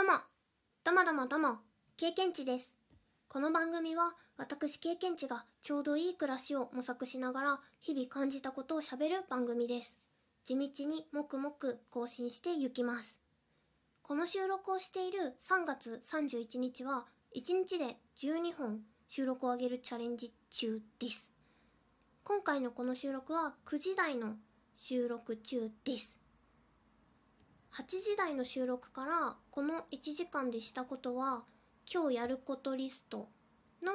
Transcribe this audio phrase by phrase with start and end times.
[0.00, 0.14] どうも、
[0.82, 1.58] どうもどうもどうも、
[1.98, 2.72] 経験値です。
[3.28, 9.98] この番組は私経験値がちょうどいい暮らしを模索しながら日々感じたことをしゃべる番組です。
[10.42, 13.20] 地道にもくもく更新していきます。
[14.00, 17.04] この収録をしている3月31日は
[17.36, 21.30] 1日で12本収録を上げるチャレンジ中です。
[22.24, 24.36] 今回のこの収録は9時台の
[24.76, 26.19] 収録中です。
[27.80, 31.44] 8時台の収録からこの1時間でしたことは
[31.90, 33.30] 今日やることリスト
[33.82, 33.92] の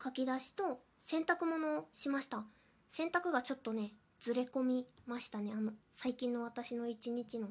[0.00, 2.44] 書き出しと洗濯物をしました。
[2.88, 5.52] 洗濯がちょっとねずれ込みましたね。
[5.52, 7.48] あの最近の私の一日の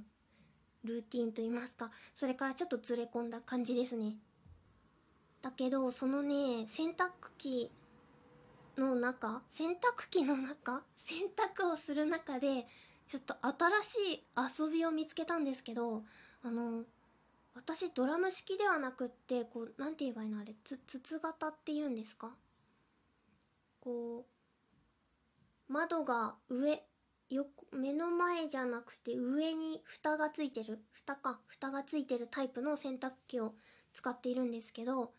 [0.85, 1.91] ルーティンと言いますか。
[2.15, 4.15] それからちょっとずれ込んだ感じですね。
[5.41, 7.70] だけどそのね洗濯機
[8.77, 10.81] の中洗濯機の中？
[10.95, 12.68] 洗濯をする中で
[13.07, 14.23] ちょっと新しい
[14.66, 16.03] 遊びを見つけたんですけど
[16.43, 16.84] あの
[17.55, 22.32] 私ドラム式ではなくってこうなんて言えばいいのあれつ筒型って言うんですか？
[23.79, 24.26] こ
[25.70, 26.84] う窓が上
[27.29, 33.54] よ目の前じゃなくて上に蓋がついてる蓋か蓋がついてるタイプの洗濯機を
[33.93, 35.12] 使っているんですけど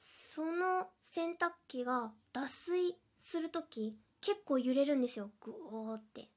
[0.00, 5.30] その洗濯機が脱水する時結構揺れるんですよ。
[5.40, 6.28] グオーって。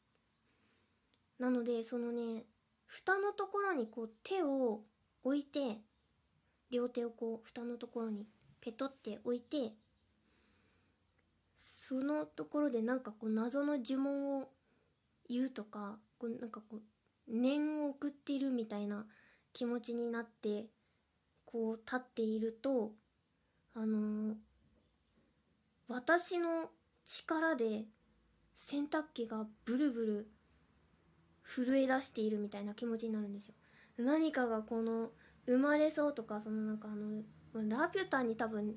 [1.39, 2.45] なのでそのね
[2.85, 4.81] 蓋のところにこう手を
[5.23, 5.77] 置いて
[6.71, 8.25] 両手をこう蓋のところに
[8.61, 9.73] ペトって置いて
[11.55, 14.49] そのところでなんかこう謎の呪文を
[15.29, 16.81] 言うとかこうなんかこう
[17.27, 19.05] 念を送っているみたいな
[19.53, 20.65] 気持ちになって
[21.45, 22.91] こう立っていると
[23.73, 24.33] あのー
[25.89, 26.69] 私の
[27.05, 27.85] 力で
[28.55, 30.27] 洗濯機がブルブル
[31.47, 33.53] 震え出しているみたいな気持ちになるんですよ。
[33.97, 35.09] 何かがこの
[35.47, 37.23] 生まれそうとかそのなんかあの
[37.67, 38.75] ラピュタに多分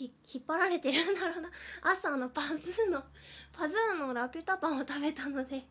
[0.00, 1.50] 引っ張られてるんだろうな。
[1.82, 3.04] 朝のパズーの
[3.52, 5.64] パズーのラピュタパンを食べたので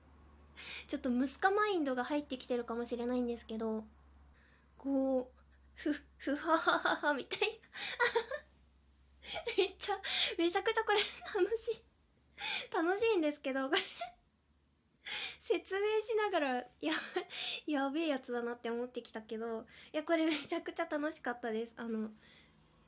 [0.88, 3.86] ちょっとムスカマインドが入ってきてるかもしれないんですけど
[4.78, 5.42] こう
[5.76, 7.46] ふふははははみたいな。
[9.58, 10.00] めっちゃ
[10.38, 11.84] めちゃくちゃこれ楽しい。
[12.74, 13.82] 楽しいんですけどこれ。
[15.52, 16.94] 説明しながらや
[17.68, 21.74] やべえやつだなって思ってきたけどいやこれめちゃくちゃ楽しかったです。
[21.76, 22.12] あの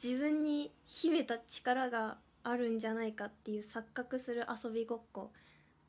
[0.02, 5.32] 自分に秘めた力があるんじゃないかっていう錯覚する遊びごっこ。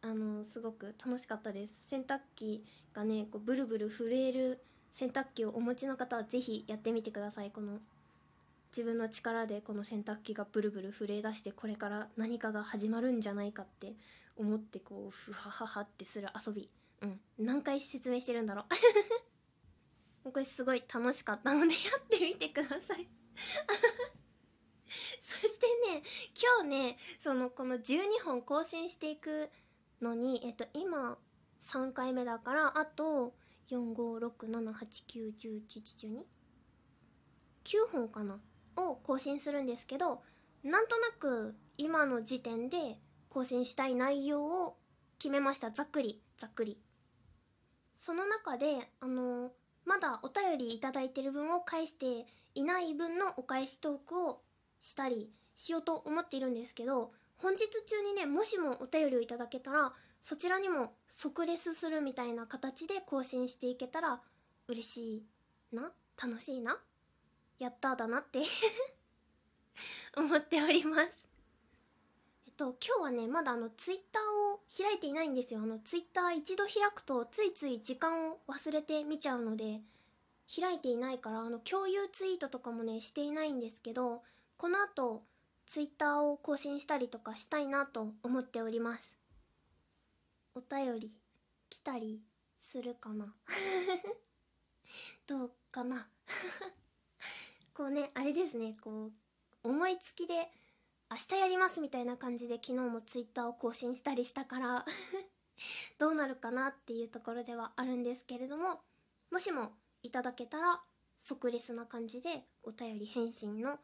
[0.02, 1.88] あのすごく楽しかったです。
[1.88, 7.50] 洗濯機がねこうブルブル震える洗濯機をお持ちの方は是非やってみてください。
[7.50, 7.80] この
[8.70, 13.94] 自分の力でこの洗濯機がブルブル震え出してこれから何かが始まるんじゃないかって
[14.36, 16.70] 思ってこうふはははってする遊び。
[17.02, 17.20] うん。
[17.38, 18.64] 何回説明してるんだろ
[20.24, 20.30] う。
[20.32, 23.08] これすごい楽しかったのでやってみてください。
[25.20, 26.02] そしてね
[26.40, 29.50] 今日ねそのこの12本更新していく
[30.00, 31.18] のにえっと今
[31.60, 33.34] 3回目だからあと
[33.68, 36.24] 45678910112
[37.64, 38.40] 9本かな？
[38.76, 40.22] を更新するんですけど
[40.62, 42.98] なんとなく今の時点で
[43.34, 44.76] 更新したい内容を
[45.18, 45.72] 決めました。
[45.72, 46.22] ざっくり。
[46.36, 46.78] ざっくり。
[47.98, 49.50] その中であの
[49.84, 54.42] まだお便りいただいてる分を返していない分のお返しトークを
[54.82, 64.20] したりしようと思っているんですけど本日中にねもしもお便りをいただけたらそちらにも即レスするみたいな形で更新していけたら
[64.68, 65.26] 嬉し
[65.72, 65.90] いな？
[66.22, 66.78] 楽しいな？
[67.58, 68.42] やったーだなって
[70.16, 71.23] 思っております。
[72.56, 74.22] と今日はねまだあのツイッター
[74.54, 75.60] を開いていないんですよ。
[75.62, 79.80] あのツイッター一度開くとついつい時間を忘れて見ちゃうので
[80.54, 84.22] 開いていないからあの共有ツイートとかもねしていないんですけど
[84.56, 85.22] この後
[85.66, 89.16] ツイッターを更新したりとかしたいなと思っております。
[90.54, 91.10] お便り
[91.70, 92.20] 来たり
[92.56, 93.34] するかな？
[95.26, 96.06] どうかな？
[97.74, 99.12] こうねあれですねこう
[99.68, 100.48] 思いつきで
[101.14, 104.84] 明日やりますみたいな感じで昨日もツイッターを更新したりしたから
[105.96, 108.80] どうなるかなっていうところではあるんですけれども
[109.30, 110.82] もしもいただけたら
[111.20, 113.78] 即レスな感じでお便り返信の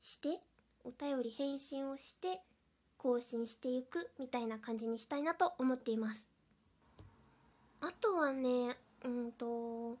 [0.00, 0.40] して
[0.82, 2.42] お便り返信をして
[2.96, 6.26] 更新していくみたいな感じにしたいなと思っています。
[7.80, 9.96] あとはねうんと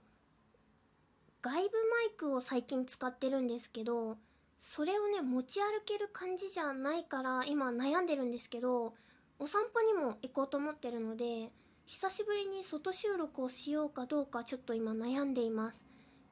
[1.40, 4.18] 外部マイクを最近使ってるんですけど
[4.60, 8.94] それをね持ち歩ける感じじゃないから今悩んでるんですけど
[9.38, 11.50] お散歩にも行こうと思ってるので
[11.86, 15.86] 久しぶりに外収録をしようかどうかちょっと今悩んでいます。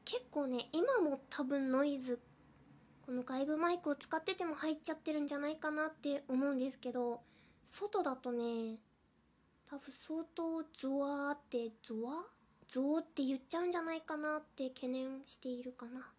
[0.05, 2.21] 結構ね今も多分ノイズ
[3.05, 7.21] この外部マイクを使ってても入っちゃってるんじゃないかなって思うんですけど
[7.67, 8.79] 外だとね
[9.71, 12.25] 多分相当ゾワーってゾワ？
[12.69, 16.11] ゾーって言っちゃうんじゃないかなって懸念しているかな。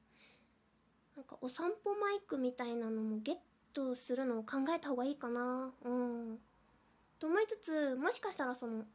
[1.19, 3.36] なんかお散歩マイクみたいなのもゲッ
[3.74, 5.69] トするのを考えた方がいいかな。
[5.83, 6.38] うん。
[7.19, 8.86] と思いつつもしかしたらその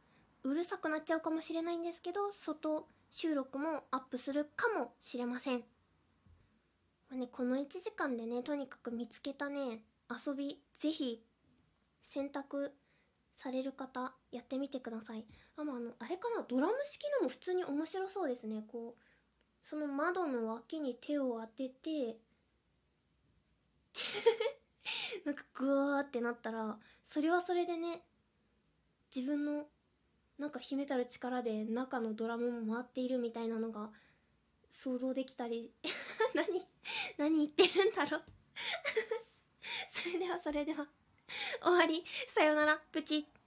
[0.43, 5.63] うるさくなっちゃうかもしれないんですけど外収録もアップするかもしれません、ま
[7.13, 11.21] あね、この1時間でねとにかく見つけたね遊びぜひ
[12.01, 12.73] 選択
[13.35, 15.25] される方やってみてください。
[15.57, 18.63] あ,、まあ、あのあれかなドラム式のも普通に面白そうですね。
[18.67, 19.04] こう
[19.65, 22.19] その窓の脇に手を当てて
[25.25, 28.05] なんかグワーってなったらそれはそれでね
[29.13, 29.67] 自分の
[30.37, 33.89] なんか秘めたる力で中のドラムも回っているみたいなのが
[34.69, 35.73] 想像できたり
[36.35, 36.67] 何
[37.17, 38.23] 何言ってるんだろう。
[39.89, 40.87] それではそれでは
[41.61, 42.03] 終わり。
[42.27, 42.77] さよなら。
[42.91, 43.44] プチッ。